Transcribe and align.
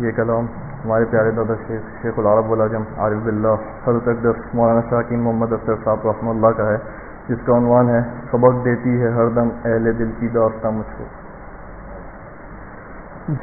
یہ 0.00 0.10
کلام 0.16 0.46
ہمارے 0.84 1.04
پیارے 1.10 1.30
دادا 1.30 1.54
شیخ 1.66 2.02
شیخ 2.02 2.18
العرب 2.18 2.52
العجم 2.52 2.82
عارف 2.96 3.26
اللہ 3.26 3.54
حضرت 3.86 4.08
اقدس، 4.08 4.54
مولانا 4.54 4.80
شاکین 4.90 5.20
محمد 5.20 5.52
اختر 5.52 5.74
صاحب 5.84 6.06
رحمۃ 6.06 6.30
اللہ 6.30 6.50
کا 6.56 6.68
ہے۔ 6.70 6.76
جس 7.28 7.40
کا 7.46 7.56
عنوان 7.56 7.88
ہے، 7.88 8.00
سبق 8.30 8.64
دیتی 8.64 9.00
ہے 9.02 9.08
ہر 9.08 9.28
دم 9.28 9.48
اہل 9.64 9.98
دل 9.98 10.10
کی 10.20 10.28
داستہ 10.28 10.68
مجھ 10.68 10.92
کو 10.98 11.04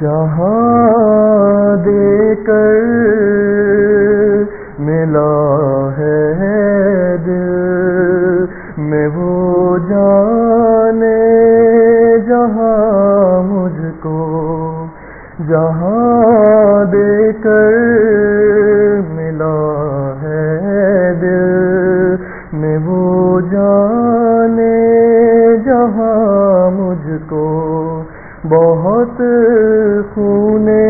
جہاں 0.00 1.76
دے 1.84 2.34
کر 2.46 2.74
ملا 4.78 5.36
ہے 5.98 7.16
دل، 7.26 8.44
میں 8.90 9.08
وہ 9.14 9.78
جانے 9.88 11.37
جہاں 15.48 16.84
دے 16.84 17.32
کر 17.42 17.76
ملا 19.10 19.56
ہے 20.22 21.12
دل 21.20 22.16
میں 22.52 22.76
وہ 22.84 23.40
جانے 23.50 24.76
جہاں 25.64 26.70
مجھ 26.70 27.16
کو 27.28 27.46
بہت 28.48 29.22
خونے 30.14 30.86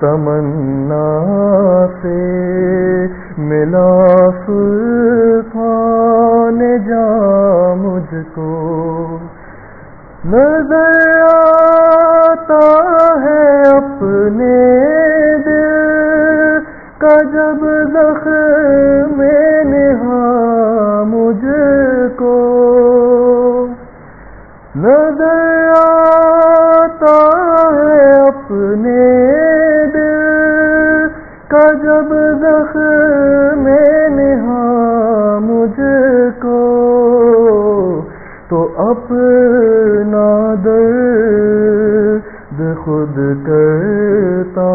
تمنا 0.00 1.06
سے 2.02 2.18
ملا 3.44 3.94
سلفان 4.46 5.78
جا 6.86 7.06
مجھ 7.76 8.14
کو 8.34 8.52
نظر 10.26 11.07
اپنے 14.28 15.36
دل 15.44 16.58
کا 16.98 17.14
جب 17.32 17.62
زخم 17.92 19.18
میں 19.18 19.64
ہاں 19.64 19.64
نہا 19.64 21.02
مجھ 21.04 21.46
کو 22.16 22.34
نظر 24.76 25.70
آتا 25.76 27.16
ہے 27.76 28.10
اپنے 28.18 29.06
دل 29.94 31.08
کا 31.48 31.66
جب 31.82 32.14
زخم 32.40 33.64
میں 33.64 34.08
ہاں 34.08 34.10
نہا 34.10 35.38
مجھ 35.40 35.80
کو 36.40 36.60
تو 38.48 38.62
اپنا 38.90 39.77
خود 42.84 43.16
کرتا 43.46 44.70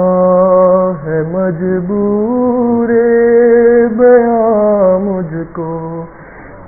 ہے 1.05 1.21
مجبور 1.31 2.89
بیاں 3.97 4.99
مجھ 4.99 5.37
کو، 5.53 6.05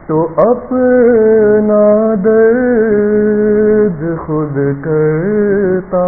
تو 0.07 0.27
اپنا 0.37 2.13
درد 2.23 4.01
خود 4.25 4.57
کرتا 4.83 6.07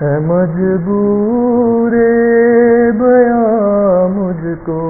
ہے 0.00 0.18
مجبور 0.18 1.92
بیاں 3.00 4.08
مجھ 4.08 4.46
کو۔ 4.66 4.80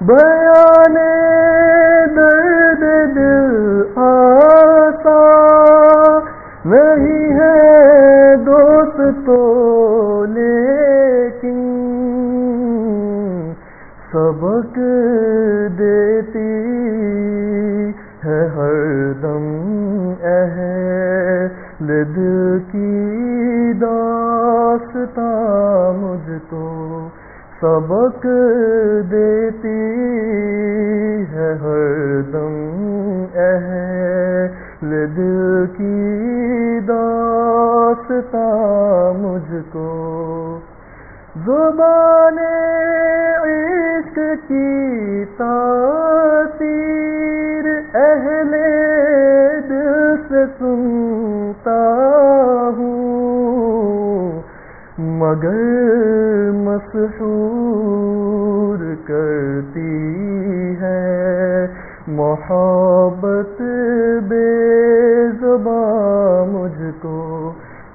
بیان 0.00 0.96
نہیں 6.64 7.34
ہے 7.34 8.36
دوست 8.46 8.98
تو 9.26 9.36
لیکن 10.26 11.60
سبق 14.12 14.76
دیتی 15.78 16.50
ہے 18.24 18.40
ہر 18.56 19.12
دم 19.22 19.46
اہل 20.24 21.88
دل 22.16 22.58
کی 22.72 23.72
داستہ 23.80 25.30
مجھ 25.96 26.38
کو 26.50 27.08
سبق 27.60 28.26
دیتی 29.10 29.78
ہے 31.32 31.52
ہر 31.62 32.20
دم 32.32 32.54
اہل 33.40 34.92
دل 35.16 35.66
کی 35.76 36.39
داستہ 36.88 38.46
مجھ 39.16 39.54
کو۔ 39.72 40.58
زبان 41.46 42.38
عشق 43.42 44.18
کی 44.48 45.24
تاثیر 45.38 47.64
اہل 47.94 48.52
دل 49.68 50.14
سے 50.28 50.44
سنتا 50.58 51.80
ہوں۔ 52.76 54.40
مگر 54.98 56.50
مسحور 56.52 58.78
کرتی 59.06 59.96
ہے 60.80 61.66
محبت 62.06 63.49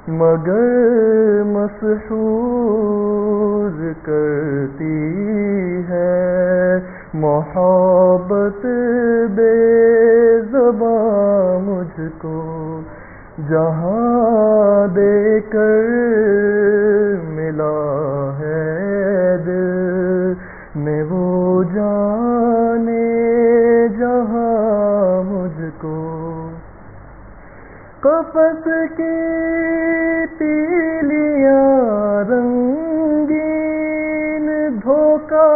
مگر 0.07 1.43
مسحور 1.43 3.05
کرتی 4.03 4.97
ہے 5.89 6.79
محبت 7.13 8.65
بے 9.35 9.55
زباں 10.51 11.59
مجھ 11.59 12.01
کو 12.17 12.81
جہاں 13.49 14.87
دے 14.95 15.39
کر 15.49 16.34
کپس 28.33 28.67
کی 28.97 29.17
تیلیاں 30.37 32.23
رنگین 32.29 34.47
دھوکہ 34.83 35.49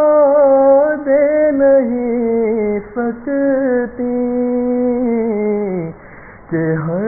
دے 1.06 1.52
نہیں 1.52 2.80
سکتی، 2.96 4.18
کہ 6.50 6.64
ہر 6.88 7.08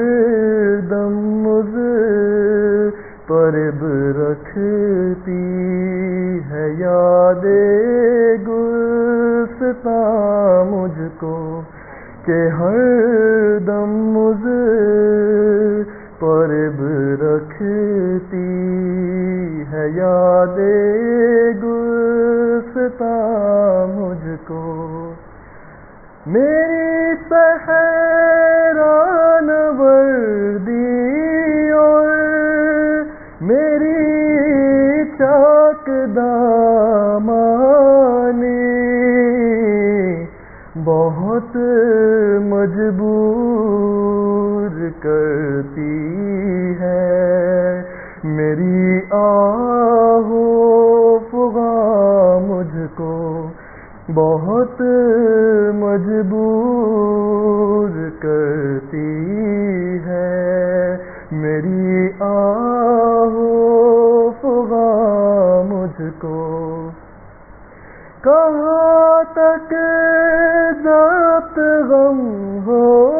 دم 0.90 1.16
مز 1.44 1.74
پرب 3.28 3.82
رکھتی 4.18 5.46
ہے، 6.52 6.66
یاد 6.78 7.46
گلستا 8.48 10.02
مجھ 10.70 11.02
کو۔ 11.20 11.36
کہ 12.26 12.48
ہر 12.48 12.78
دم 13.68 13.90
مجھے 13.90 14.60
پرب 16.20 16.82
رکھتی 17.24 18.46
ہے 19.72 19.88
یاد 19.90 20.58
گلستا 21.64 23.16
مجھ 23.96 24.48
کو۔ 24.48 25.14
میری 26.26 27.16
سہر 27.30 28.11
بہت 40.92 41.56
مجبور 42.42 44.90
کرتی 45.00 45.96
ہے۔ 46.80 47.82
میری 48.24 49.00
آہو 49.12 50.48
فغا 51.32 52.38
مجھ 52.48 52.80
کو 52.96 53.48
بہت 54.14 54.82
مجبور 55.74 57.90
کرتی 58.22 59.08
ہے۔ 60.06 60.98
میری 61.32 62.10
آہو 62.20 63.50
فغا 64.42 65.62
مجھ 65.70 66.02
کو 66.20 66.90
کہاں 68.24 69.24
تک 69.34 69.74
تم 72.12 72.60
ہو 72.66 73.12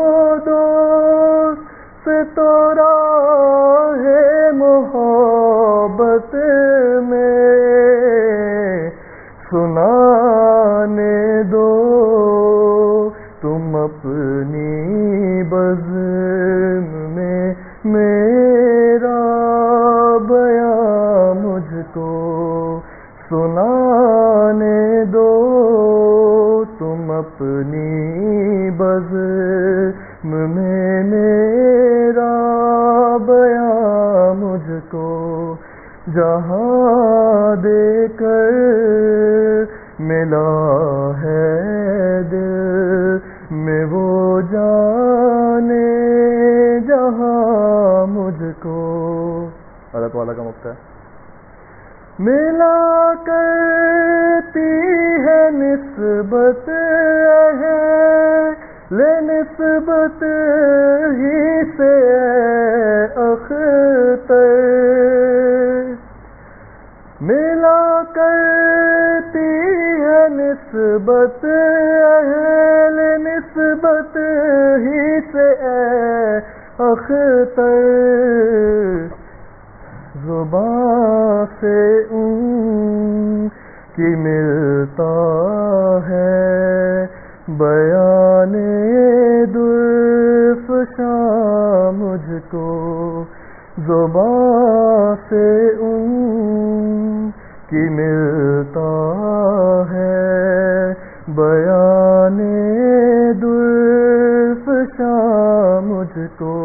دوست 0.46 2.10
تورا 2.36 2.96
ہے 4.04 4.52
محبت 4.52 6.36
میں 7.04 8.90
سنانے 9.52 11.44
دو۔ 11.44 13.10
تم 13.42 13.76
اپنی 13.76 15.44
بزم 15.44 16.86
میں 17.16 17.54
میرا 17.86 19.22
بیا 20.30 21.34
مجھ 21.42 21.76
کو 21.94 22.80
سنانے 23.30 25.06
دو۔ 25.06 25.38
تم 26.80 27.12
اپنی 27.12 27.81
جہاں 36.16 37.56
دے 37.56 38.08
کر 38.16 38.56
ملا 40.00 40.50
ہے 41.22 42.22
دل 42.32 43.18
میں 43.58 43.84
وہ 43.92 44.42
جانے 44.52 45.86
جہاں 46.88 48.06
مجھ 48.08 48.52
کو 48.60 48.80
اللہ 49.94 50.08
تعالیٰ 50.08 50.36
کا 50.36 50.44
مکتا 50.44 50.70
ہے 50.70 50.90
ملا 52.20 53.14
کرتی 53.26 54.70
ہے 55.26 55.40
نسبت 55.54 56.70
نسبت 58.94 60.24
ہی 61.18 61.62
سے 61.78 62.00
اختر۔ 63.16 64.62
ملا 67.22 68.02
کرتی 68.16 69.62
ہے 70.02 70.28
نسبت، 70.30 71.46
اہل 72.16 73.00
نسبت 73.00 74.18
ہی 74.78 75.20
سے 75.32 75.50
اختر۔ 76.80 77.88
زبان 80.26 81.46
سے 81.60 82.00
ان 82.10 83.48
کی 83.96 84.16
ملتا 84.16 85.14
ہے۔ 86.10 86.81
بیان 87.60 88.54
دلف 89.54 90.72
شام 90.98 91.98
مجھ 92.00 92.32
کو 92.52 92.68
زبان 93.88 95.16
سے 95.30 95.48
ان 95.80 97.30
کی 97.70 97.84
ملتا 97.90 98.92
ہے۔ 99.92 100.94
بیان 101.28 102.38
دلف 103.42 104.70
شام 104.98 105.90
مجھ 105.90 106.20
کو 106.40 106.56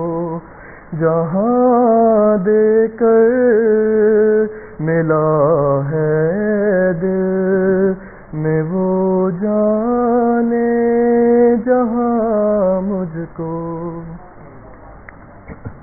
جہاں 1.01 2.37
دے 2.47 2.89
کر 2.99 3.25
ملا 4.81 5.29
ہے 5.91 6.93
دل 7.03 7.93
میں 8.33 8.63
وہ 8.63 8.86